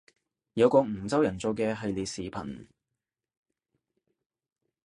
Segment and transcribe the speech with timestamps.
[0.55, 2.65] 有個梧州人做嘅系列視頻